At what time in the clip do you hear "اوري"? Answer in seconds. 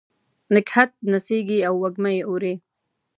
2.29-2.53